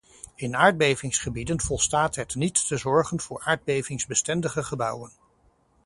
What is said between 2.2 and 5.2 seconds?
niet te zorgen voor aardbevingsbestendige gebouwen.